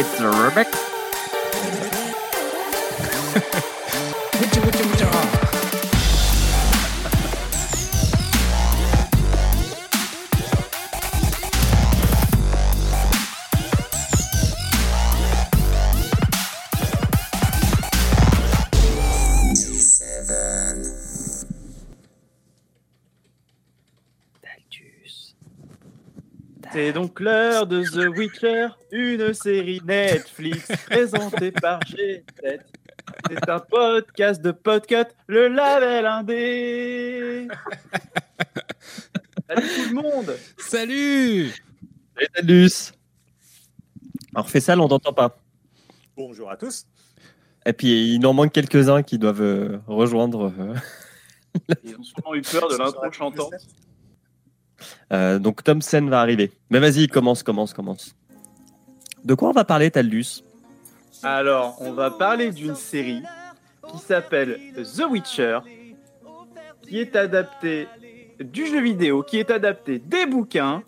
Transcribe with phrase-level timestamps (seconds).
[0.00, 0.89] It's a remix.
[26.90, 32.58] C'est donc l'heure de The Witcher, une série Netflix présentée par G7.
[33.28, 37.46] C'est un podcast de Podcut, le label indé.
[39.48, 40.36] Salut tout le monde.
[40.58, 41.50] Salut
[42.16, 42.92] Salut Tadus.
[44.34, 45.38] Alors fais ça, on t'entend pas.
[46.16, 46.86] Bonjour à tous.
[47.66, 50.52] Et puis il en manque quelques-uns qui doivent euh, rejoindre.
[50.58, 50.74] euh.
[51.84, 53.54] Ils ont sûrement eu peur de l'intro chantante.
[55.12, 56.52] Euh, donc Thompson va arriver.
[56.70, 58.14] Mais vas-y, commence, commence, commence.
[59.24, 60.42] De quoi on va parler, Taldus?
[61.22, 63.22] Alors, on va parler d'une série
[63.92, 65.58] qui s'appelle The Witcher,
[66.82, 67.88] qui est adaptée
[68.38, 70.82] du jeu vidéo, qui est adaptée des bouquins,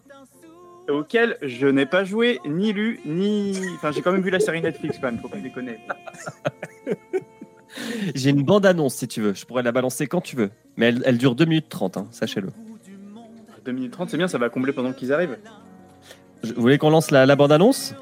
[0.89, 3.59] auxquels je n'ai pas joué, ni lu, ni.
[3.75, 5.79] Enfin, j'ai quand même vu la série Netflix, quand même, faut pas déconner.
[8.15, 9.33] J'ai une bande-annonce si tu veux.
[9.33, 10.51] Je pourrais la balancer quand tu veux.
[10.77, 12.49] Mais elle, elle dure 2 minutes 30, hein, sachez-le.
[13.65, 15.39] 2 minutes 30, c'est bien, ça va combler pendant qu'ils arrivent.
[16.43, 17.95] Je- Vous voulez qu'on lance la, la bande-annonce?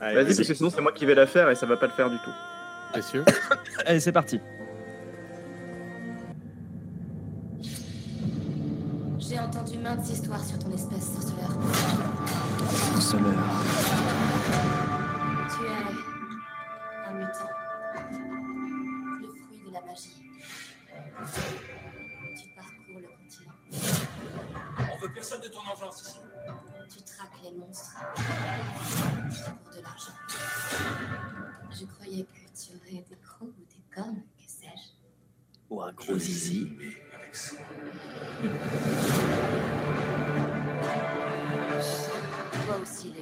[0.00, 1.86] Allez, Vas-y, parce que sinon, c'est moi qui vais la faire et ça va pas
[1.86, 2.30] le faire du tout.
[2.96, 3.24] Messieurs.
[3.86, 4.40] Allez, c'est parti.
[9.18, 11.56] J'ai entendu maintes histoires sur ton espèce sorceleur.
[12.94, 13.00] Tu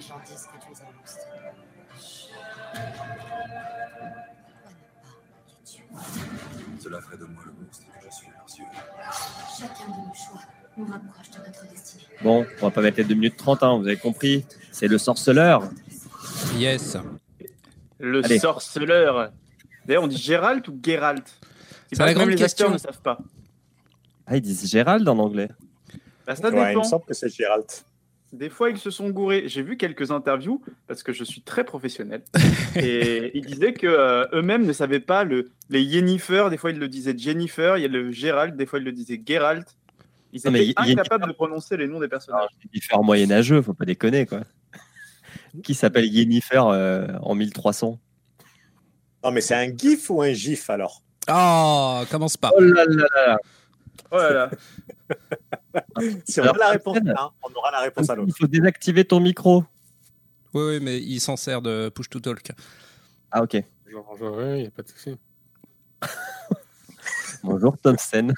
[0.00, 1.26] les gens disent que tu es un monstre.
[6.82, 8.64] Cela ferait de moi le monstre que je suis à leurs yeux.
[9.58, 10.40] Chacun de nos choix
[10.76, 12.04] nous rapproche de notre destinée.
[12.22, 14.44] Bon, on va pas mettre les 2 minutes 30, hein, vous avez compris.
[14.72, 15.62] C'est le sorceleur.
[16.56, 16.96] Yes.
[17.98, 18.38] Le Allez.
[18.38, 19.32] sorceleur.
[19.84, 21.24] D'ailleurs, on dit Gérald ou Geralt?
[21.92, 22.70] C'est la que même grande les acteurs question.
[22.70, 23.18] ne savent pas.
[24.26, 25.48] Ah, ils disent Gérald en anglais.
[26.26, 26.78] Bah, ça Ouais, il dépend.
[26.80, 27.66] me semble que c'est Gérald.
[28.32, 29.44] Des fois, ils se sont gourés.
[29.46, 32.22] J'ai vu quelques interviews parce que je suis très professionnel.
[32.76, 36.46] et ils disaient que euh, eux-mêmes ne savaient pas le, les Yennefer.
[36.48, 37.76] Des fois, ils le disaient Jennifer.
[37.76, 38.56] Il y a le Gérald.
[38.56, 39.76] Des fois, ils le disaient Geralt.
[40.32, 42.50] Ils Non, mais étaient incapables de prononcer les noms des personnages.
[42.72, 44.42] Yennefer moyenâgeux, faut pas déconner, quoi.
[45.64, 47.98] Qui s'appelle Yennefer euh, en 1300
[49.24, 51.02] Non, mais c'est un GIF ou un GIF alors?
[51.28, 52.52] Oh, commence pas.
[52.56, 53.38] Oh là là là
[54.12, 54.50] Oh là là.
[56.26, 56.98] Si on Alors, a la réponse
[57.42, 58.34] on aura la réponse à Il l'autre.
[58.38, 59.64] faut désactiver ton micro.
[60.54, 62.50] Oui, oui, mais il s'en sert de push to talk.
[63.30, 63.62] Ah, ok.
[63.92, 65.16] Bonjour, il n'y a pas de souci.
[67.42, 68.32] Bonjour, Thompson.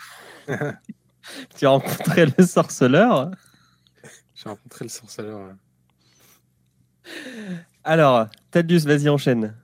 [1.56, 3.31] tu as rencontré le sorceleur
[4.34, 5.38] J'ai rencontré le sorceleur.
[5.49, 5.54] ouais.
[7.84, 9.56] Alors, Tadius, vas-y, enchaîne.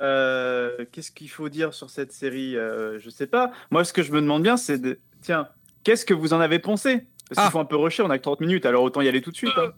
[0.00, 2.56] Euh, Qu'est-ce qu'il faut dire sur cette série?
[2.56, 3.52] Euh, Je sais pas.
[3.70, 4.98] Moi, ce que je me demande bien, c'est de.
[5.20, 5.48] Tiens,
[5.88, 7.06] qu'est-ce que vous en avez pensé?
[7.30, 7.42] Parce Ah.
[7.44, 8.02] qu'il faut un peu rusher.
[8.02, 9.52] On a que 30 minutes, alors autant y aller tout de suite.
[9.56, 9.72] hein.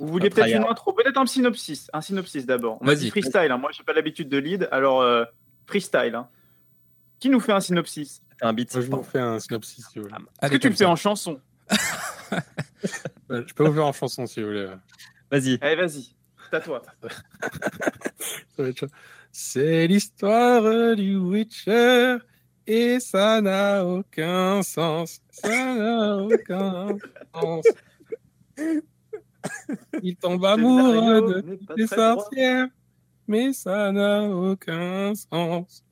[0.00, 1.88] Vous vouliez Après, peut-être il y a- une intro, peut-être un synopsis.
[1.92, 2.78] Un synopsis d'abord.
[2.82, 3.10] Vas-y.
[3.10, 3.48] freestyle.
[3.52, 3.58] hein.
[3.58, 5.24] Moi, j'ai pas l'habitude de lead, alors euh,
[5.66, 6.16] freestyle.
[6.16, 6.28] hein.
[7.20, 8.20] Qui nous fait un synopsis?
[8.42, 8.74] Un beat.
[8.74, 10.16] Moi, je vous fais un synopsis si vous voulez.
[10.42, 11.40] Est-ce que tu le fais en chanson?
[13.30, 14.68] Je peux vous faire en chanson si vous voulez.
[15.30, 15.58] Vas-y.
[15.60, 16.12] Allez, vas-y.
[16.50, 16.82] C'est à toi.
[19.30, 22.16] C'est l'histoire du Witcher
[22.68, 25.20] et ça n'a aucun sens.
[25.30, 26.96] Ça n'a aucun
[27.34, 27.64] sens.
[30.02, 31.86] Il tombe amoureux de droit.
[31.86, 32.68] sorcières,
[33.26, 35.82] mais ça n'a aucun sens.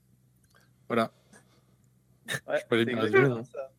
[0.86, 1.10] Voilà.
[2.46, 3.70] Ouais, bien ça.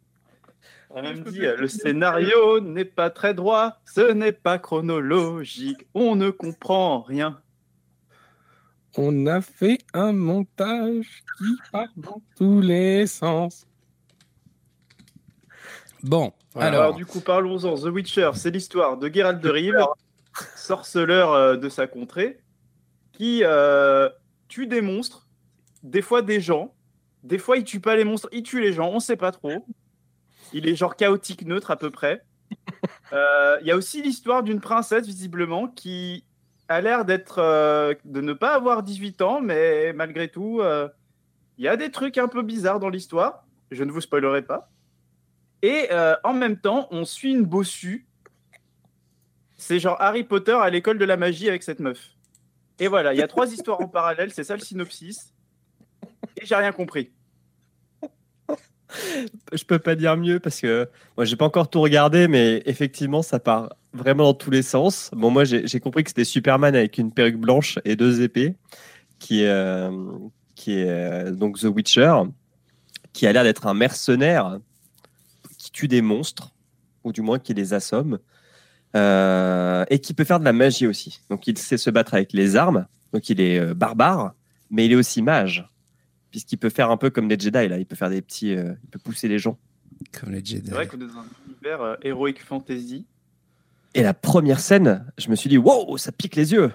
[0.90, 5.86] On a même dit euh, le scénario n'est pas très droit, ce n'est pas chronologique,
[5.94, 7.42] on ne comprend rien.
[8.98, 13.68] On a fait un montage qui part dans tous les sens.
[16.02, 16.70] Bon, Voilà.
[16.70, 17.76] Alors, alors, du coup, parlons-en.
[17.76, 19.86] The Witcher, c'est l'histoire de Geralt de Rive,
[20.56, 22.40] sorceleur euh, de sa contrée,
[23.14, 24.10] qui euh,
[24.48, 25.28] tue des monstres,
[25.84, 26.74] des fois des gens,
[27.24, 29.66] des fois il tue pas les monstres, il tue les gens, on sait pas trop.
[30.54, 32.24] Il est genre chaotique neutre à peu près.
[33.14, 36.26] Euh, Il y a aussi l'histoire d'une princesse visiblement qui
[36.70, 40.88] a l'air d'être euh, de ne pas avoir 18 ans, mais malgré tout, euh,
[41.58, 43.46] il y a des trucs un peu bizarres dans l'histoire.
[43.72, 44.70] Je ne vous spoilerai pas.
[45.62, 48.08] Et euh, en même temps, on suit une bossue.
[49.56, 52.12] C'est genre Harry Potter à l'école de la magie avec cette meuf.
[52.80, 55.34] Et voilà, il y a trois histoires en parallèle, c'est ça le synopsis.
[56.40, 57.12] Et j'ai rien compris.
[59.52, 60.88] Je peux pas dire mieux parce que
[61.18, 65.10] moi j'ai pas encore tout regardé, mais effectivement ça part vraiment dans tous les sens.
[65.14, 68.56] Bon, moi j'ai compris que c'était Superman avec une perruque blanche et deux épées,
[69.20, 69.92] qui est, euh,
[70.56, 72.14] qui est euh, donc The Witcher,
[73.14, 74.60] qui a l'air d'être un mercenaire
[75.58, 76.54] qui tue des monstres,
[77.04, 78.20] ou du moins qui les assomme,
[78.96, 81.22] euh, et qui peut faire de la magie aussi.
[81.30, 84.34] Donc il sait se battre avec les armes, donc il est euh, barbare,
[84.70, 85.68] mais il est aussi mage,
[86.32, 88.74] puisqu'il peut faire un peu comme les Jedi là, il peut faire des petits, euh,
[88.84, 89.58] il peut pousser les gens.
[90.12, 90.68] Comme les Jedi.
[90.68, 93.06] C'est vrai qu'on est dans un univers euh, heroic fantasy.
[93.94, 96.72] Et la première scène, je me suis dit, wow, ça pique les yeux.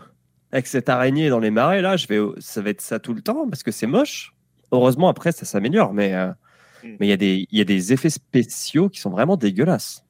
[0.51, 3.23] Avec cette araignée dans les marais, là, je vais, ça va être ça tout le
[3.23, 4.35] temps parce que c'est moche.
[4.71, 5.93] Heureusement, après, ça s'améliore.
[5.95, 6.31] Mais euh,
[6.85, 6.97] Mm.
[6.99, 10.05] mais il y, a des- il y a des effets spéciaux qui sont vraiment dégueulasses.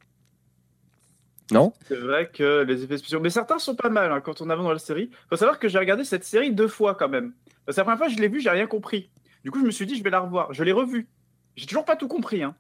[1.51, 1.75] Non?
[1.87, 3.21] C'est vrai que les effets spéciaux.
[3.21, 5.11] Mais certains sont pas mal hein, quand on avance dans la série.
[5.29, 7.35] faut savoir que j'ai regardé cette série deux fois quand même.
[7.67, 9.11] Que la première fois, je l'ai vue, j'ai rien compris.
[9.45, 10.53] Du coup, je me suis dit, je vais la revoir.
[10.55, 11.09] Je l'ai revue.
[11.57, 12.43] J'ai toujours pas tout compris.
[12.43, 12.55] Hein.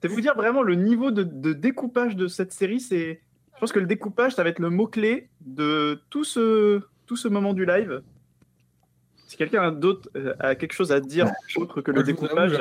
[0.00, 2.80] c'est vous dire vraiment le niveau de, de découpage de cette série.
[2.80, 3.20] C'est,
[3.54, 7.16] je pense que le découpage, ça va être le mot clé de tout ce tout
[7.16, 8.02] ce moment du live.
[9.26, 12.58] Si quelqu'un d'autre euh, a quelque chose à dire autre que le découpage,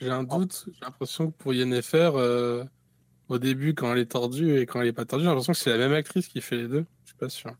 [0.00, 0.66] J'ai un doute.
[0.72, 2.64] J'ai l'impression que pour Yennefer, euh,
[3.28, 5.58] au début, quand elle est tordue et quand elle est pas tordue, j'ai l'impression que
[5.58, 6.84] c'est la même actrice qui fait les deux.
[7.04, 7.50] Je suis pas sûr.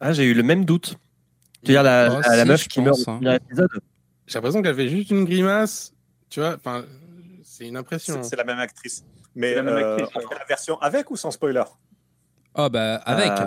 [0.00, 0.94] ah, J'ai eu le même doute.
[1.62, 3.16] Tu veux dire la, la- la si, meuf qui meurt au hein.
[3.16, 3.70] premier épisode
[4.30, 5.92] J'ai l'impression qu'elle fait juste une grimace.
[6.28, 6.84] Tu vois, enfin,
[7.42, 8.22] c'est une impression.
[8.22, 9.04] C'est c'est la même actrice.
[9.34, 10.26] Mais la même euh, actrice, on ouais.
[10.28, 11.64] fait la version avec ou sans spoiler?
[12.54, 13.30] Ah bah avec.
[13.32, 13.46] Euh,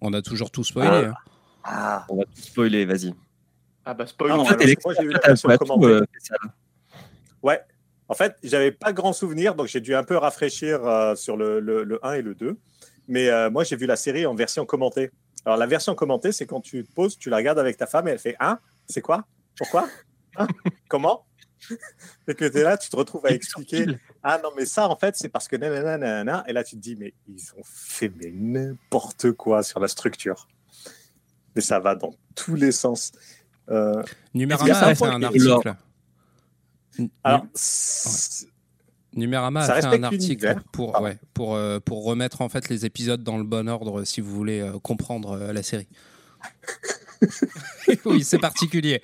[0.00, 0.88] On a toujours tout spoilé.
[0.90, 1.08] Ah.
[1.08, 1.14] hein.
[1.62, 3.14] Ah, On va tout spoiler, vas-y.
[3.84, 4.76] ah bah Ah, Toi, fait, t'es alors.
[4.84, 5.86] moi, j'ai eu la version commentée.
[5.86, 6.04] euh.
[7.42, 7.60] Ouais.
[8.08, 11.60] En fait, j'avais pas grand souvenir, donc j'ai dû un peu rafraîchir euh, sur le,
[11.60, 12.58] le, le 1 et le 2.
[13.06, 15.10] Mais euh, moi, j'ai vu la série en version commentée.
[15.46, 18.08] Alors, la version commentée, c'est quand tu te poses, tu la regardes avec ta femme
[18.08, 18.58] et elle fait Hein?
[18.88, 19.24] C'est quoi?
[19.56, 19.88] Pourquoi?
[20.36, 20.46] Hein
[20.88, 21.26] Comment?
[22.28, 23.86] Et que tu es là, tu te retrouves à expliquer
[24.22, 26.44] Ah non, mais ça, en fait, c'est parce que nanana, nanana.
[26.46, 30.46] Et là, tu te dis Mais ils ont fait n'importe quoi sur la structure.
[31.54, 33.12] Mais ça va dans tous les sens.
[33.70, 34.02] Euh,
[34.34, 35.74] Numérama a a fait un article.
[37.22, 37.46] Alors,
[39.14, 43.22] Numérama a fait un article pour, ouais, pour, euh, pour remettre en fait les épisodes
[43.22, 45.88] dans le bon ordre si vous voulez euh, comprendre euh, la série.
[48.04, 49.02] oui, c'est particulier,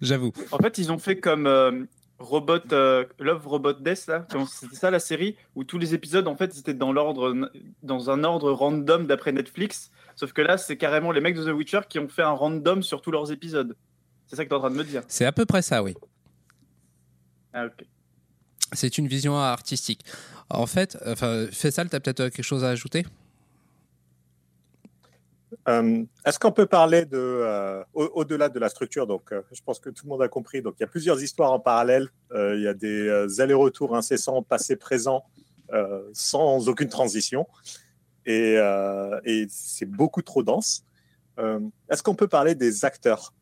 [0.00, 0.32] j'avoue.
[0.52, 1.84] En fait, ils ont fait comme euh,
[2.18, 4.26] Robot, euh, Love Robot Death, là.
[4.48, 7.50] C'était ça la série où tous les épisodes, en fait, étaient dans l'ordre,
[7.82, 9.90] dans un ordre random d'après Netflix.
[10.16, 12.82] Sauf que là, c'est carrément les mecs de The Witcher qui ont fait un random
[12.82, 13.74] sur tous leurs épisodes.
[14.26, 15.02] C'est ça que tu es en train de me dire.
[15.08, 15.94] C'est à peu près ça, oui.
[17.52, 17.86] Ah, ok.
[18.72, 20.04] C'est une vision artistique.
[20.50, 23.04] En fait, enfin, Faisal, tu as peut-être quelque chose à ajouter?
[25.70, 29.60] Euh, Est-ce qu'on peut parler de euh, au- au-delà de la structure Donc, euh, je
[29.62, 30.62] pense que tout le monde a compris.
[30.62, 32.08] Donc, il y a plusieurs histoires en parallèle.
[32.32, 35.24] Euh, il y a des euh, allers-retours incessants, passé-présent,
[35.72, 37.46] euh, sans aucune transition,
[38.26, 40.84] et, euh, et c'est beaucoup trop dense.
[41.38, 43.32] Euh, Est-ce qu'on peut parler des acteurs?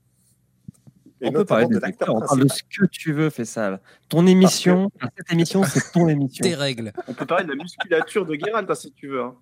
[1.21, 3.31] Et On peut parler des de l'acteur acteurs, on parle de ce que tu veux,
[3.31, 3.81] ça.
[4.09, 6.43] Ton émission, cette émission, c'est ton émission.
[6.45, 6.93] Tes règles.
[7.09, 9.23] On peut parler de la musculature de Geralt, hein, si tu veux.
[9.23, 9.35] hein.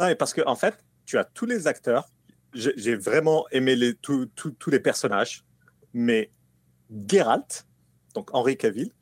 [0.00, 0.74] Non, parce que en fait,
[1.04, 2.08] tu as tous les acteurs.
[2.56, 4.30] J'ai vraiment aimé les, tous-
[4.68, 5.44] les personnages,
[5.92, 6.30] mais
[7.08, 7.66] Geralt,
[8.14, 8.92] donc Henri Cavill,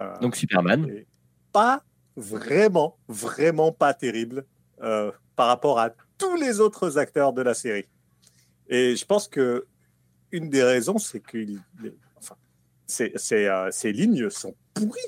[0.00, 1.04] euh, Donc Superman.
[1.52, 1.84] pas
[2.16, 4.44] vraiment, vraiment pas terrible
[4.80, 7.86] euh, par rapport à tous les autres acteurs de la série.
[8.68, 9.66] Et je pense que
[10.32, 11.38] une des raisons, c'est que
[12.16, 12.36] enfin,
[13.32, 15.00] euh, ces lignes sont pourries.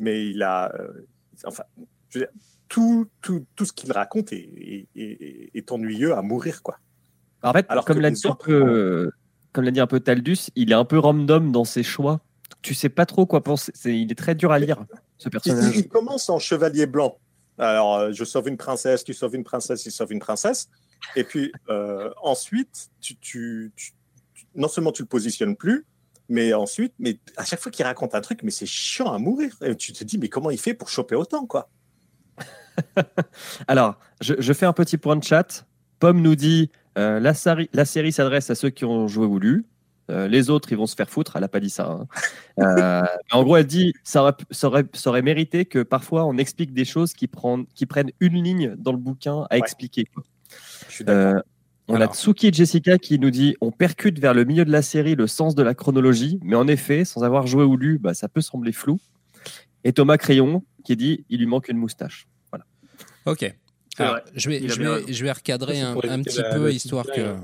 [0.00, 1.06] Mais il a, euh,
[1.44, 1.64] enfin,
[2.08, 2.34] je veux dire,
[2.70, 6.78] tout, tout, tout ce qu'il raconte est, est, est- est ennuyeux à mourir, quoi.
[7.42, 9.10] En fait, Alors comme que l'a les dit un autres, peu, euh,
[9.52, 12.20] comme l'a dit un peu Taldus, il est un peu random dans ses choix.
[12.62, 13.72] Tu sais pas trop quoi penser.
[13.84, 14.84] Il est très dur à lire
[15.18, 15.76] ce personnage.
[15.76, 17.18] il commence en chevalier blanc.
[17.58, 20.68] Alors, euh, je sauve une princesse, tu sauves une princesse, il sauve une princesse.
[21.16, 23.92] Et puis, euh, ensuite, tu, tu- tu-
[24.34, 25.84] tu- non seulement tu le positionnes plus,
[26.28, 29.56] mais ensuite, mais à chaque fois qu'il raconte un truc, mais c'est chiant à mourir.
[29.62, 31.68] Et tu te dis, mais comment il fait pour choper autant, quoi?
[33.68, 35.66] Alors, je, je fais un petit point de chat.
[35.98, 39.38] Pomme nous dit euh, la, série- la série s'adresse à ceux qui ont joué ou
[39.38, 39.64] lu.
[40.10, 41.36] Euh, les autres, ils vont se faire foutre.
[41.36, 41.86] Elle n'a pas dit ça.
[41.88, 42.06] hein.
[42.58, 46.24] Euh, mais en gros, elle dit ça aurait, ça, aurait, ça aurait mérité que parfois
[46.26, 50.04] on explique des choses qui, prennent qui prennent une ligne dans le bouquin à expliquer.
[50.12, 50.24] quoi.
[50.88, 51.42] Je suis d'accord.
[51.86, 52.10] On Alors.
[52.10, 55.16] a Tsuki et Jessica qui nous dit on percute vers le milieu de la série
[55.16, 58.28] le sens de la chronologie, mais en effet, sans avoir joué ou lu, bah, ça
[58.28, 59.00] peut sembler flou.
[59.84, 62.26] Et Thomas Crayon qui dit il lui manque une moustache.
[63.26, 63.52] Ok.
[63.98, 67.06] Alors, je vais, je vais, je vais recadrer un, un petit la- peu, la histoire
[67.06, 67.36] que,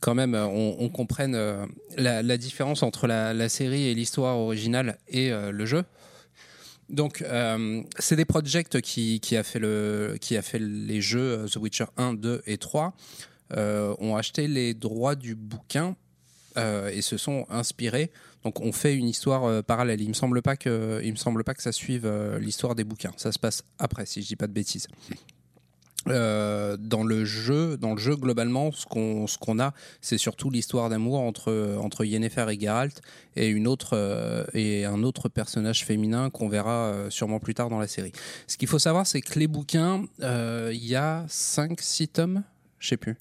[0.00, 3.94] quand même, euh, on, on comprenne euh, la, la différence entre la, la série et
[3.94, 5.84] l'histoire originale et euh, le jeu.
[6.88, 11.44] Donc, euh, c'est des projects qui, qui, a fait le, qui a fait les jeux
[11.52, 12.94] The Witcher 1, 2 et 3,
[13.56, 15.94] euh, ont acheté les droits du bouquin
[16.56, 18.10] euh, et se sont inspirés.
[18.44, 20.00] Donc, on fait une histoire euh, parallèle.
[20.00, 22.84] Il me semble pas que, il me semble pas que ça suive euh, l'histoire des
[22.84, 23.12] bouquins.
[23.16, 24.86] Ça se passe après, si je dis pas de bêtises.
[26.08, 30.48] Euh, dans le jeu, dans le jeu globalement, ce qu'on ce qu'on a, c'est surtout
[30.48, 33.02] l'histoire d'amour entre entre Yennefer et Geralt
[33.36, 37.86] et une autre et un autre personnage féminin qu'on verra sûrement plus tard dans la
[37.86, 38.12] série.
[38.46, 42.44] Ce qu'il faut savoir, c'est que les bouquins, il y a 5 6 tomes,
[42.78, 43.18] je sais plus.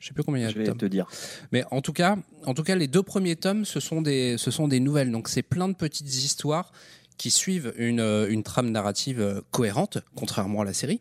[0.00, 0.78] Je sais plus combien il y a Je de vais tomes.
[0.78, 1.06] te dire.
[1.52, 2.16] Mais en tout cas,
[2.46, 5.12] en tout cas, les deux premiers tomes, ce sont des, ce sont des nouvelles.
[5.12, 6.72] Donc c'est plein de petites histoires
[7.18, 11.00] qui suivent une, euh, une trame narrative euh, cohérente, contrairement à la série.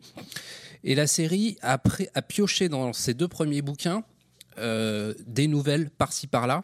[0.84, 4.04] Et la série a, pré- a pioché dans ces deux premiers bouquins
[4.58, 6.64] euh, des nouvelles par-ci par-là.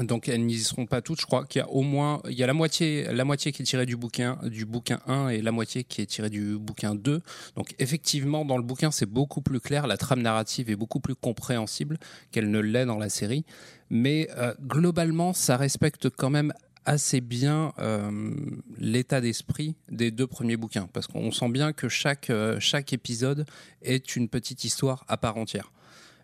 [0.00, 1.20] Donc elles n'y seront pas toutes.
[1.20, 3.62] Je crois qu'il y a au moins, il y a la moitié, la moitié qui
[3.62, 6.94] est tirée du bouquin, du bouquin 1 et la moitié qui est tirée du bouquin
[6.94, 7.22] 2.
[7.56, 9.86] Donc effectivement, dans le bouquin, c'est beaucoup plus clair.
[9.86, 11.98] La trame narrative est beaucoup plus compréhensible
[12.30, 13.44] qu'elle ne l'est dans la série.
[13.88, 16.52] Mais euh, globalement, ça respecte quand même
[16.86, 18.30] assez bien euh,
[18.78, 20.88] l'état d'esprit des deux premiers bouquins.
[20.92, 23.44] Parce qu'on sent bien que chaque, euh, chaque épisode
[23.82, 25.72] est une petite histoire à part entière.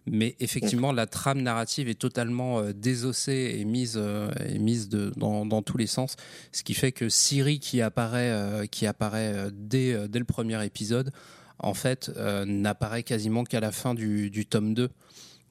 [0.06, 5.12] Mais effectivement, la trame narrative est totalement euh, désossée et mise, euh, et mise de,
[5.16, 6.16] dans, dans tous les sens.
[6.50, 10.64] Ce qui fait que Siri, qui apparaît, euh, qui apparaît euh, dès, dès le premier
[10.64, 11.12] épisode,
[11.60, 12.10] en fait,
[12.46, 14.90] n'apparaît quasiment qu'à la fin du, du tome 2.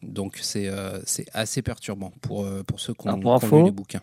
[0.04, 0.70] Donc c'est
[1.32, 4.02] assez perturbant pour, pour ceux qui ont, Alors, pour info, lu les bouquins.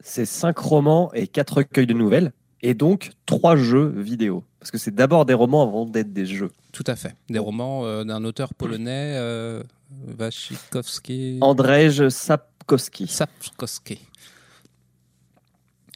[0.00, 4.44] C'est cinq romans et quatre recueils de nouvelles, et donc trois jeux vidéo.
[4.60, 6.50] Parce que c'est d'abord des romans avant d'être des jeux.
[6.72, 7.14] Tout à fait.
[7.28, 9.62] Des romans euh, d'un auteur polonais, euh,
[10.18, 11.38] Wachikowski.
[11.40, 13.06] Andrzej Sapkowski.
[13.06, 14.00] Sapkowski.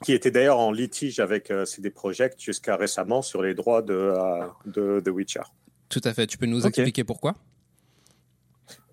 [0.02, 3.94] Qui était d'ailleurs en litige avec euh, CD Projekt jusqu'à récemment sur les droits de,
[3.94, 5.42] euh, de The Witcher.
[5.88, 6.26] Tout à fait.
[6.26, 7.36] Tu peux nous expliquer pourquoi?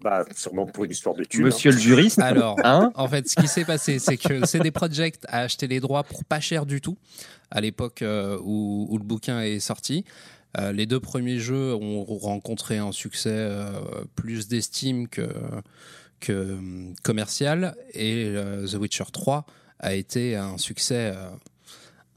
[0.01, 1.43] Bah, sûrement pour une histoire de thunes.
[1.43, 2.19] Monsieur le juriste.
[2.19, 5.79] Alors, Hein en fait, ce qui s'est passé, c'est que CD Projekt a acheté les
[5.79, 6.97] droits pour pas cher du tout
[7.51, 10.05] à l'époque euh, où, où le bouquin est sorti.
[10.57, 13.71] Euh, les deux premiers jeux ont rencontré un succès euh,
[14.15, 15.29] plus d'estime que,
[16.19, 19.45] que euh, commercial et euh, The Witcher 3
[19.79, 21.29] a été un succès euh,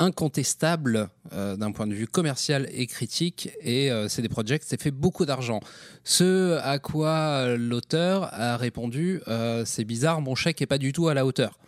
[0.02, 4.90] incontestable euh, d'un point de vue commercial et critique et euh, CD Projekt s'est fait
[4.90, 5.60] beaucoup d'argent.
[6.04, 11.08] Ce à quoi l'auteur a répondu euh, c'est bizarre, mon chèque est pas du tout
[11.08, 11.58] à la hauteur.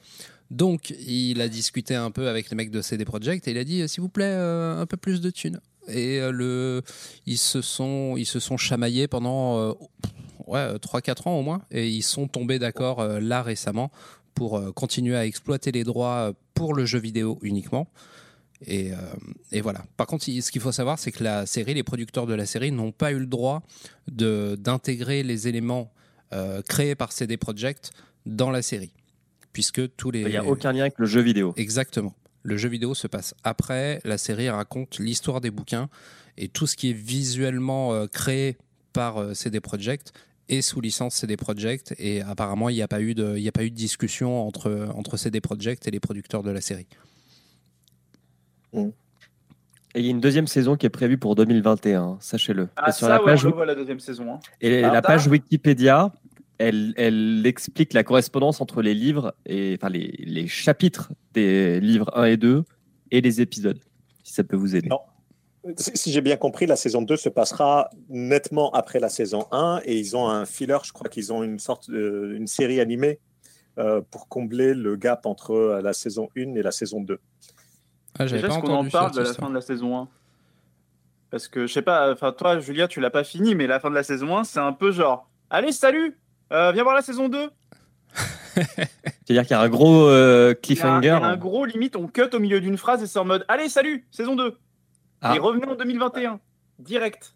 [0.51, 3.65] Donc il a discuté un peu avec les mecs de CD Projekt et il a
[3.65, 5.61] dit s'il vous plaît euh, un peu plus de thunes.
[5.87, 6.19] Et
[7.27, 9.77] ils se sont ils se sont chamaillés pendant
[10.47, 13.91] ouais 3-4 ans au moins et ils sont tombés d'accord là récemment
[14.35, 17.87] pour continuer à exploiter les droits pour le jeu vidéo uniquement.
[18.67, 18.97] Et, euh,
[19.53, 19.85] et voilà.
[19.97, 22.73] Par contre, ce qu'il faut savoir, c'est que la série, les producteurs de la série
[22.73, 23.63] n'ont pas eu le droit
[24.09, 25.93] d'intégrer les éléments
[26.33, 27.91] euh, créés par CD Projekt
[28.27, 28.93] dans la série.
[29.53, 30.23] Puisque tous les.
[30.23, 31.55] Il n'y a aucun lien avec le jeu vidéo.
[31.57, 32.15] Exactement.
[32.43, 35.89] Le jeu vidéo se passe après, la série raconte l'histoire des bouquins
[36.37, 38.59] et tout ce qui est visuellement euh, créé
[38.93, 40.13] par CD Projekt
[40.51, 43.49] est sous licence CD Projekt et apparemment il n'y a pas eu de il y
[43.49, 46.87] a pas eu de discussion entre entre CD Projekt et les producteurs de la série.
[48.75, 52.69] Et il y a une deuxième saison qui est prévue pour 2021, sachez-le.
[52.77, 54.35] Ah, et sur ça, la ouais, page, on le voit la deuxième saison.
[54.35, 54.41] hein.
[54.61, 56.13] et Alors, la page Wikipédia,
[56.59, 62.11] elle, elle explique la correspondance entre les livres, et, enfin les, les chapitres des livres
[62.17, 62.65] 1 et 2
[63.13, 63.79] et les épisodes,
[64.25, 64.89] si ça peut vous aider.
[64.89, 65.01] Non.
[65.79, 69.97] Si j'ai bien compris, la saison 2 se passera nettement après la saison 1 et
[69.99, 73.19] ils ont un filler, je crois qu'ils ont une sorte de, une série animée
[73.79, 77.19] euh, pour combler le gap entre la saison 1 et la saison 2.
[78.19, 80.09] Ah, Déjà, pas est-ce qu'on en parle de la fin de la saison 1
[81.31, 83.91] Parce que, je sais pas, enfin, toi, Julia, tu l'as pas fini, mais la fin
[83.91, 86.17] de la saison 1, c'est un peu genre Allez, salut
[86.53, 87.51] Euh, Viens voir la saison 2
[88.55, 91.11] C'est-à-dire qu'il y a un gros Il y a- euh, il y cliffhanger.
[91.11, 93.69] a un gros limite, on cut au milieu d'une phrase et c'est en mode Allez,
[93.69, 94.57] salut Saison 2
[95.21, 95.35] Ah.
[95.35, 96.39] Et revenez en 2021.
[96.79, 97.33] Direct.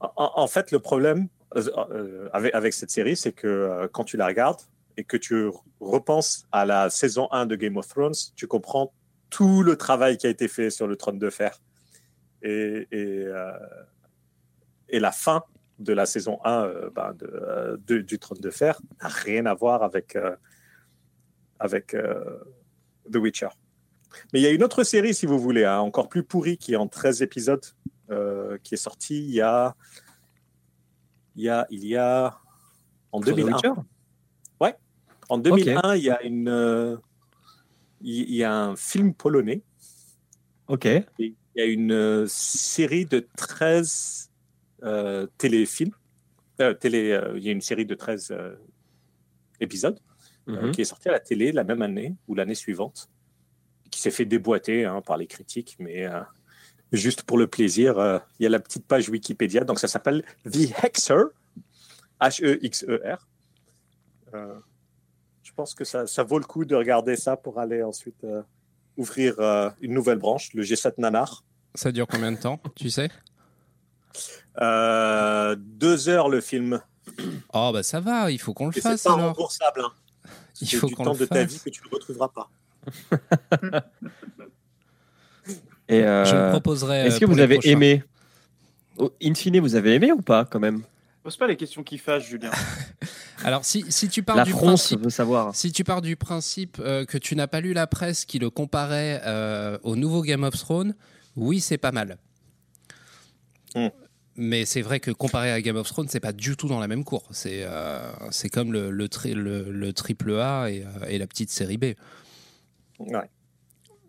[0.00, 4.04] En, en fait, le problème euh, euh, avec, avec cette série, c'est que euh, quand
[4.04, 4.60] tu la regardes
[4.96, 5.48] et que tu
[5.80, 8.92] repenses à la saison 1 de Game of Thrones, tu comprends
[9.34, 11.60] tout le travail qui a été fait sur le trône de fer.
[12.42, 13.52] Et, et, euh,
[14.88, 15.42] Et la fin
[15.80, 19.46] de la saison 1 euh, ben, de, euh, de- du Trône de Fer n'a rien
[19.46, 20.16] à voir avec,
[21.58, 21.96] avec
[23.12, 23.48] The Witcher.
[24.32, 26.74] Mais il y a une autre série, si vous voulez, hein, encore plus pourrie, qui
[26.74, 27.64] est en 13 épisodes,
[28.62, 29.74] qui est sortie il y a.
[31.34, 31.66] Il y a.
[31.70, 32.38] Il y a
[33.10, 33.54] en Sur The 2001.
[33.56, 33.72] Witcher?
[35.30, 37.00] En 2001, il y a une.
[38.04, 39.62] Euh, il y a un film polonais.
[40.68, 40.86] Ok.
[40.86, 44.30] Et Il y a une euh, série de 13
[44.82, 45.92] euh, téléfilms.
[46.60, 48.54] Euh, télé, euh, il y a une série de 13 euh,
[49.60, 49.98] épisodes
[50.48, 50.72] euh, Mhm.
[50.72, 53.08] qui est sortie à la télé la même année ou l'année suivante,
[53.90, 56.20] qui s'est fait déboîter hein, par les critiques, mais euh,
[56.92, 60.22] juste pour le plaisir, euh, il y a la petite page Wikipédia, donc ça s'appelle
[60.44, 61.24] The Hexer,
[62.20, 63.26] H-E-X-E-R.
[64.34, 64.58] Euh,
[65.54, 68.42] pense que ça, ça vaut le coup de regarder ça pour aller ensuite euh,
[68.96, 71.44] ouvrir euh, une nouvelle branche, le G7 Nanar.
[71.74, 73.08] Ça dure combien de temps, tu sais?
[74.60, 76.80] Euh, deux heures le film.
[77.52, 79.26] Oh bah ça va, il faut qu'on le Et c'est fasse pas alors.
[79.28, 79.80] remboursable.
[79.84, 79.92] hein.
[80.60, 81.52] Il C'est faut du qu'on temps le de ta fasse.
[81.52, 82.48] vie que tu ne retrouveras pas.
[85.88, 87.06] Et euh, Je le proposerai.
[87.06, 87.70] est-ce que vous avez prochains.
[87.70, 88.02] aimé?
[88.96, 90.84] Au- In fine, vous avez aimé ou pas quand même?
[91.22, 92.50] Pose pas les questions qui fâchent, Julien.
[93.44, 95.54] Alors si, si tu pars La du France principe veut savoir.
[95.54, 98.50] Si tu pars du principe euh, que tu n'as pas lu la presse qui le
[98.50, 100.94] comparait euh, au nouveau Game of Thrones,
[101.36, 102.18] oui, c'est pas mal.
[103.74, 103.88] Hmm.
[104.36, 106.88] Mais c'est vrai que comparé à Game of Thrones, c'est pas du tout dans la
[106.88, 107.24] même cour.
[107.30, 111.26] C'est euh, c'est comme le, le, tri- le- le triple A et, euh, et la
[111.26, 111.84] petite série B.
[112.98, 113.30] Ouais.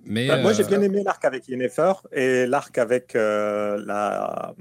[0.04, 4.54] Mais Bah, moi, j'ai bien aimé l'arc avec Yennefer et l'arc avec euh, la,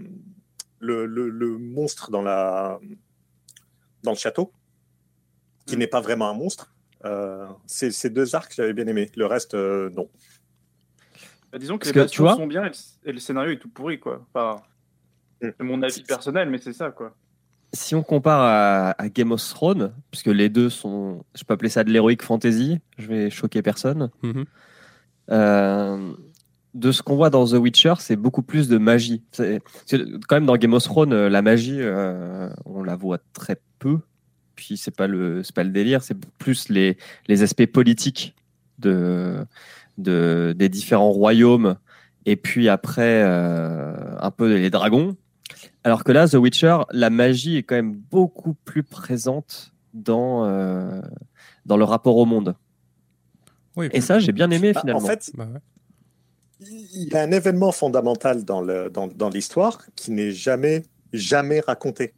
[0.81, 2.79] le, le- le monstre dans, la,
[4.03, 4.53] dans le château,
[5.67, 6.73] qui n'est pas vraiment un monstre.
[7.05, 9.11] Euh, c'est ces deux arcs, j'avais bien aimé.
[9.17, 10.09] Le reste, euh, non.
[11.53, 12.75] Bah, disons que Parce les que, tu bastions vois- sont bien et le,
[13.11, 14.27] et le scénario est tout pourri, quoi.
[14.35, 14.63] Enfin,
[15.43, 15.49] Mm.
[15.59, 17.15] c'est mon avis personnel, mais c'est ça, quoi.
[17.73, 21.69] Si on compare à, à Game of Thrones, puisque les deux sont, je peux appeler
[21.71, 24.11] ça de l'heroic fantasy, je vais choquer personne.
[24.23, 24.45] mhm.
[25.31, 26.13] Euh,
[26.75, 29.23] de ce qu'on voit dans The Witcher, c'est beaucoup plus de magie.
[29.37, 33.99] Quand même dans Game of Thrones, la magie, euh, on la voit très peu.
[34.57, 36.97] Puis c'est pas le, c'est pas le délire, c'est plus les,
[37.29, 38.35] les aspects politiques
[38.79, 39.45] de,
[39.99, 41.77] de, des différents royaumes.
[42.27, 45.17] Et puis après, euh, un peu les dragons.
[45.83, 51.03] Alors que là, The Witcher, la magie est quand même beaucoup plus présente dans, euh,
[51.67, 52.55] dans le rapport au monde.
[53.77, 55.03] Oui, Et ça, j'ai bien aimé Bah, finalement.
[55.03, 55.61] en fait, bah ouais.
[56.61, 61.61] il y a un événement fondamental dans le- dans- dans l'histoire qui n'est jamais, jamais
[61.61, 62.15] raconté.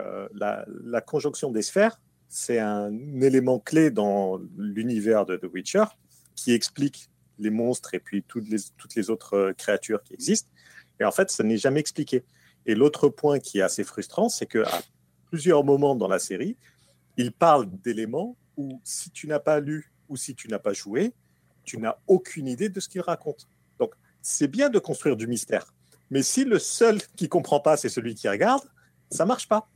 [0.00, 5.84] Euh, la, conjonction des sphères, c'est un élément clé dans l'univers de The Witcher
[6.34, 10.50] qui explique les monstres et puis toutes les, autres euh, créatures qui existent.
[11.00, 12.24] Et en fait, ça n'est jamais expliqué.
[12.66, 14.82] Et l'autre point qui est assez frustrant, c'est qu'à
[15.26, 16.56] plusieurs moments dans la série,
[17.16, 21.12] il parle d'éléments où si tu n'as pas lu ou si tu n'as pas joué,
[21.64, 23.48] tu n'as aucune idée de ce qu'il raconte.
[23.78, 25.74] Donc, c'est bien de construire du mystère.
[26.10, 28.62] Mais si le seul qui comprend pas, c'est celui qui regarde,
[29.10, 29.68] ça marche pas.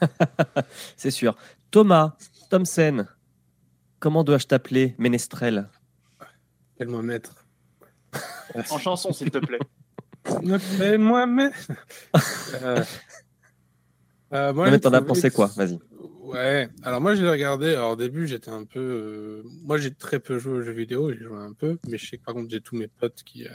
[0.96, 1.36] C'est sûr.
[1.70, 2.16] Thomas,
[2.50, 3.06] Thomsen,
[3.98, 5.68] comment dois-je t'appeler Ménestrel?
[6.76, 7.46] Appelle-moi maître.
[8.70, 9.58] En chanson, s'il te plaît.
[10.24, 11.56] Appelle-moi maître.
[12.62, 12.84] Euh,
[14.32, 15.78] euh, moi, Non, mais j'ai t'en as pensé quoi Vas-y.
[16.22, 17.74] Ouais, alors moi je l'ai regardé.
[17.74, 18.80] Alors au début j'étais un peu.
[18.80, 22.08] euh, Moi j'ai très peu joué aux jeux vidéo, j'ai joué un peu, mais je
[22.08, 23.50] sais que par contre j'ai tous mes potes qui, euh,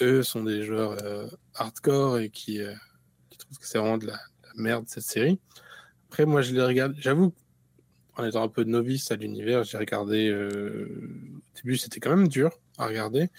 [0.00, 2.60] eux, sont des joueurs euh, hardcore et qui,
[3.52, 5.38] trouvent que c'est vraiment de la, de la merde cette série.
[6.08, 7.32] Après moi je les regarde, j'avoue,
[8.16, 10.28] en étant un peu novice à l'univers, j'ai regardé.
[10.28, 10.86] euh,
[11.54, 13.30] Au début c'était quand même dur à regarder.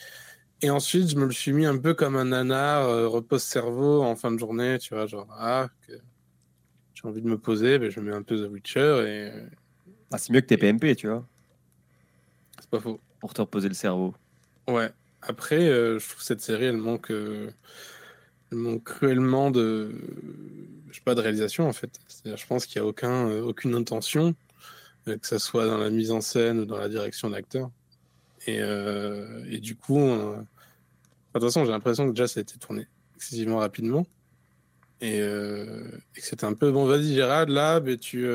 [0.62, 4.15] Et ensuite, je me le suis mis un peu comme un nanar, euh, repose-cerveau en
[4.15, 5.91] fin de journée, tu vois, genre, ah, que
[6.93, 9.32] j'ai envie de me poser, ben, je mets un peu The Witcher et
[10.13, 11.28] Ah, c'est mieux que tes PMP, tu vois,
[12.60, 13.02] c'est pas faux.
[13.19, 14.15] pour te reposer le cerveau.
[14.69, 14.89] Ouais.
[15.21, 17.52] Après, euh, je trouve que cette série, elle manque, euh,
[18.83, 19.91] cruellement de,
[20.89, 21.99] je sais pas, de réalisation en fait.
[22.25, 24.35] Je pense qu'il n'y a aucun, euh, aucune intention,
[25.07, 27.71] euh, que ça soit dans la mise en scène ou dans la direction d'acteur.
[28.45, 30.45] Et, euh, et du coup, de
[31.33, 34.05] toute façon, j'ai l'impression que déjà ça a été tourné excessivement rapidement.
[35.01, 38.25] Et, que c'était un peu bon, vas-y Gérard, là, mais tu,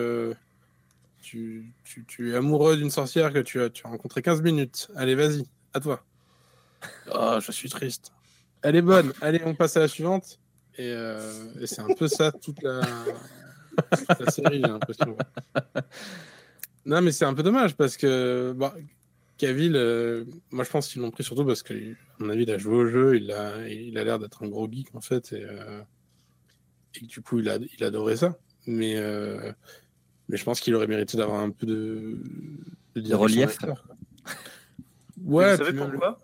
[1.23, 4.91] tu, tu, tu es amoureux d'une sorcière que tu as, tu as rencontré 15 minutes.
[4.97, 6.05] Allez, vas-y, à toi.
[7.15, 8.13] Oh, je suis triste.
[8.63, 9.13] Elle est bonne.
[9.21, 10.39] Allez, on passe à la suivante.
[10.77, 11.21] Et, euh,
[11.61, 12.81] et c'est un peu ça toute la,
[13.91, 15.17] toute la série, j'ai l'impression.
[16.87, 18.75] Non, mais c'est un peu dommage parce que bah,
[19.37, 22.51] Cavill, euh, moi je pense qu'ils l'ont pris surtout parce que, à mon avis, il
[22.51, 25.33] a joué au jeu, il a, il a l'air d'être un gros geek en fait.
[25.33, 25.81] Et, euh,
[26.95, 28.39] et que du coup, il, a, il adorait ça.
[28.67, 29.53] Mais, euh,
[30.29, 32.19] mais je pense qu'il aurait mérité d'avoir un peu de,
[33.15, 33.59] relief.
[35.25, 36.19] Ouais, vous savez pourquoi?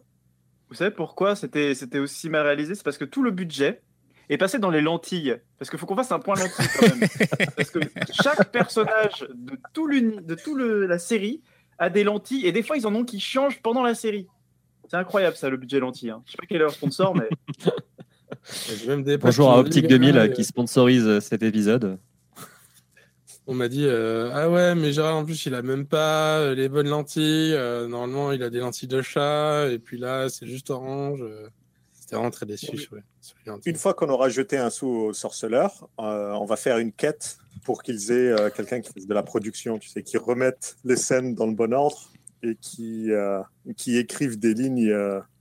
[0.68, 2.74] Vous savez pourquoi c'était c'était aussi mal réalisé?
[2.74, 3.82] C'est parce que tout le budget
[4.28, 5.36] est passé dans les lentilles.
[5.58, 7.08] Parce qu'il faut qu'on fasse un point lentille quand même.
[7.56, 7.80] parce que
[8.22, 11.42] chaque personnage de tout, de tout le, la série
[11.78, 14.26] a des lentilles et des fois ils en ont qui changent pendant la série.
[14.88, 16.10] C'est incroyable ça le budget lentille.
[16.10, 16.22] Hein.
[16.26, 17.28] Je sais pas quel est leur sponsor mais
[19.20, 21.98] Bonjour à Optique Ah, 2000 euh, qui sponsorise euh, cet épisode.
[23.46, 26.54] On m'a dit euh, ah ouais mais Gérard en plus il a même pas euh,
[26.54, 27.52] les bonnes lentilles.
[27.54, 31.22] euh, normalement il a des lentilles de chat et puis là c'est juste orange.
[31.92, 32.78] C'était vraiment très déçu Oui.
[32.78, 33.72] sur les, sur les lentilles.
[33.72, 37.38] Une fois qu'on aura jeté un sou aux sorceleurs, euh, on va faire une quête
[37.64, 41.34] pour qu'ils aient quelqu'un qui fasse de la production, tu sais, qui remette les scènes
[41.34, 42.10] dans le bon ordre
[42.42, 43.08] et qui,
[43.78, 44.94] qui écrivent des lignes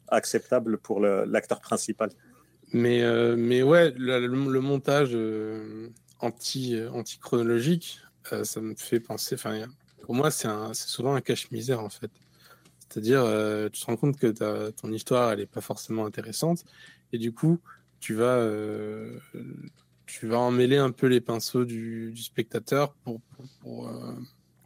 [0.08, 2.12] acceptables pour l'acteur principal.
[2.72, 3.04] Mais,
[3.36, 5.12] mais ouais, le, le- le montage
[6.24, 8.00] euh, anti, anti-chronologique,
[8.32, 9.36] euh, ça me fait penser.
[9.36, 9.66] Enfin,
[10.02, 12.12] pour moi, c'est souvent un cache-misère en fait.
[12.90, 16.64] C'est-à-dire, euh, tu te rends compte que ton histoire, elle n'est pas forcément intéressante,
[17.12, 17.60] et du coup,
[18.00, 18.48] tu vas,
[20.06, 23.22] tu vas emmêler un peu les pinceaux du, spectateur pour,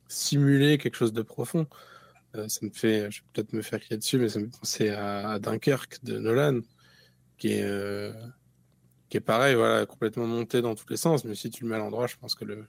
[0.10, 1.68] simuler quelque chose de profond.
[2.34, 4.90] Ça me fait, je vais peut-être me faire crier dessus, mais ça me fait penser
[4.90, 6.62] à, Dunkerque de Nolan
[7.38, 8.12] qui est,
[9.10, 11.24] qui est pareil, voilà, complètement monté dans tous les sens.
[11.26, 12.66] Mais si tu le mets à l'endroit, je pense que le,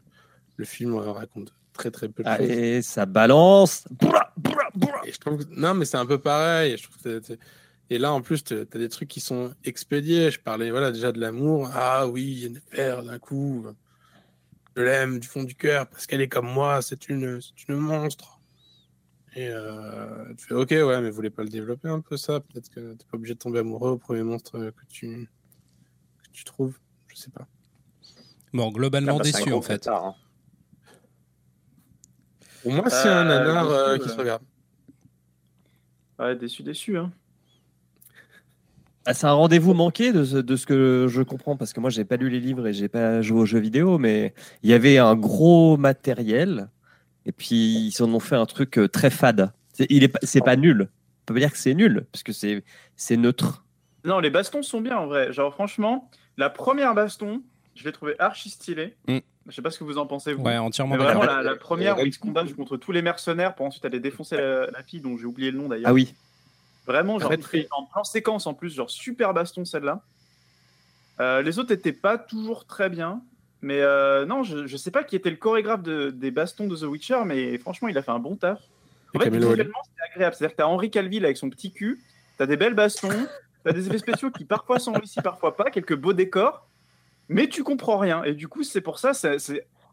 [0.56, 2.38] le film raconte très très peu de choses.
[2.38, 3.84] Allez, ça balance.
[3.90, 5.00] Boula, boula, boula.
[5.04, 6.72] Et je trouve que- non, mais c'est un peu pareil.
[6.72, 7.40] Et, je trouve que t'as- t'as-
[7.90, 10.30] et là, en plus, tu as des trucs qui sont expédiés.
[10.30, 11.70] Je parlais voilà, déjà de l'amour.
[11.72, 13.66] Ah oui, Yennefer, d'un coup,
[14.76, 16.82] je l'aime du fond du cœur parce qu'elle est comme moi.
[16.82, 18.38] C'est une, une monstre.
[19.34, 22.40] Et euh, tu fais OK, ouais, mais vous voulez pas le développer un peu ça?
[22.40, 25.28] Peut-être que t'es pas obligé de tomber amoureux au premier monstre que tu,
[26.38, 26.78] tu trouves.
[27.08, 27.46] Je sais pas.
[28.52, 29.74] Bon, globalement Ah bah, déçu en fait.
[29.74, 30.14] pétard, hein.
[32.62, 34.12] Pour moi, c'est un Euh, nanar déçu, euh, qui euh.
[34.12, 34.42] se regarde.
[36.20, 37.10] ouais, déçu déçu hein.
[39.06, 41.88] Ah, c'est un rendez-vous manqué de ce, de ce que je comprends parce que moi
[41.88, 44.74] j'ai pas lu les livres et j'ai pas joué aux jeux vidéo, mais il y
[44.74, 46.68] avait un gros matériel
[47.24, 49.50] et puis ils en ont fait un truc euh, très fade.
[49.72, 50.88] C'est, il est, pas- c'est pas nul.
[50.90, 52.62] On peut pas dire que c'est nul parce que c'est,
[52.96, 53.64] c'est neutre.
[54.04, 55.32] Non, les bastons sont bien en vrai.
[55.32, 57.42] Genre franchement, la première baston,
[57.74, 58.96] je l'ai trouvé archi stylé.
[59.06, 59.18] Mm.
[59.46, 60.42] Je sais pas ce que vous en pensez vous.
[60.42, 61.24] Ouais, entièrement d'accord.
[61.24, 64.36] la, la première où ils se combattent contre tous les mercenaires pour ensuite aller défoncer
[64.36, 65.88] la, la fille dont j'ai oublié le nom d'ailleurs.
[65.90, 66.14] Ah oui.
[66.86, 70.02] Vraiment, genre, Très, fait en plan séquence en plus, genre super baston celle-là.
[71.20, 73.20] Euh, les autres étaient pas toujours très bien.
[73.60, 76.76] Mais euh, non, je, je sais pas qui était le chorégraphe de- des bastons de
[76.76, 78.60] The Witcher, mais franchement, il a fait un bon taf.
[79.14, 79.36] En Et fait, c'est
[80.12, 80.34] agréable.
[80.36, 82.00] C'est-à-dire que t'as Henri Calville avec son petit cul,
[82.36, 83.26] t'as des belles bastons,
[83.64, 86.66] t'as des effets spéciaux qui parfois sont réussis, parfois pas, quelques beaux décors,
[87.28, 88.22] mais tu comprends rien.
[88.24, 89.38] Et du coup, c'est pour ça, c'est-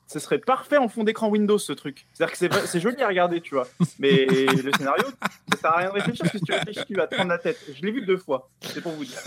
[0.08, 2.06] ce serait parfait en fond d'écran Windows ce truc.
[2.13, 3.67] C'est-à-dire que c'est, joli à regarder, tu vois.
[3.97, 5.04] Mais le scénario,
[5.51, 7.32] ça sert à rien de réfléchir parce que si tu réfléchis, tu vas te prendre
[7.32, 7.58] la tête.
[7.75, 9.17] Je l'ai vu deux fois, c'est pour vous dire.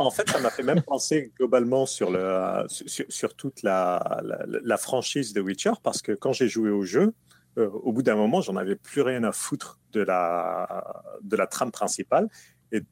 [0.00, 4.76] En fait, ça m'a fait même penser globalement sur, le, sur, toute la, la, la
[4.76, 7.14] franchise de Witcher, parce que quand j'ai joué au jeu,
[7.56, 10.84] euh, au bout d'un moment, j'en avais plus rien à foutre de la,
[11.22, 12.28] de la trame principale.
[12.72, 12.82] Et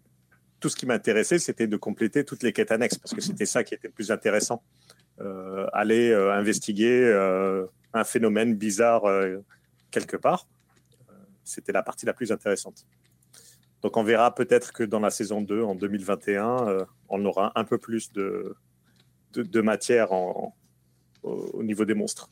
[0.60, 3.62] tout ce qui m'intéressait, c'était de compléter toutes les quêtes annexes, parce que c'était ça
[3.64, 4.62] qui était le plus intéressant.
[5.20, 9.38] Euh, aller euh, investiguer euh, un phénomène bizarre euh,
[9.90, 10.46] quelque part,
[11.44, 12.86] c'était la partie la plus intéressante.
[13.82, 17.64] Donc on verra peut-être que dans la saison 2, en 2021, euh, on aura un
[17.64, 18.54] peu plus de,
[19.32, 20.54] de, de matière en-
[21.22, 22.28] au, au niveau des monstres.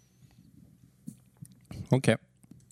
[1.91, 2.11] Ok.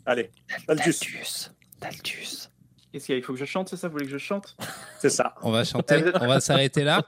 [0.06, 0.30] Allez,
[0.66, 1.52] Daltus.
[1.80, 2.50] Daltus.
[2.94, 4.18] Qu'est-ce qu'il y a Il faut que je chante, c'est ça Vous voulez que je
[4.18, 4.54] chante
[5.00, 5.34] c'est ça.
[5.42, 7.02] On va chanter, on va s'arrêter là.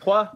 [0.00, 0.34] 3,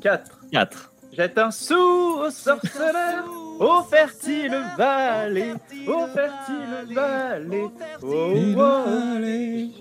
[0.00, 0.40] 4.
[0.50, 0.92] 4.
[1.12, 3.24] Jette un sou au sorceleur,
[3.60, 5.52] au fertile vallée,
[5.86, 7.68] au fertile vallée.
[8.00, 8.84] Oh, oh.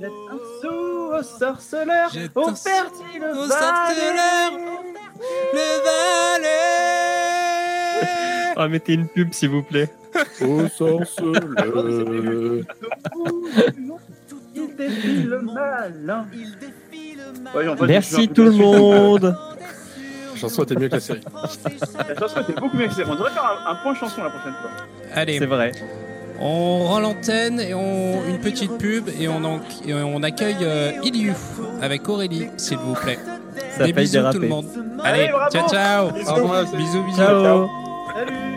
[0.02, 4.12] Jette un sou au sorceleur, au fertile au vallée.
[5.54, 5.68] Le
[6.36, 6.52] valet
[8.58, 9.90] Ah, mettez une pub s'il vous plaît.
[10.42, 12.64] Au sorceleur.
[14.56, 15.42] Il défie le
[17.82, 19.36] un Merci tout le monde.
[20.34, 21.22] La chanson était mieux que la série.
[22.10, 23.04] La chanson était beaucoup mieux que ça.
[23.08, 24.72] On devrait faire un, un point chanson la prochaine fois.
[25.14, 25.72] Allez, C'est vrai.
[26.40, 30.92] on rend l'antenne et on une petite pub et on, en- et on accueille euh,
[31.04, 31.34] Iliou
[31.82, 33.20] avec Aurélie, s'il vous plaît.
[33.78, 34.66] Ça Des bisous tout le monde.
[35.04, 36.12] Allez, ciao ciao.
[36.12, 36.30] Bisous.
[36.30, 37.18] Au revoir, bisous bisous.
[37.18, 37.70] Ciao.
[38.16, 38.51] Salut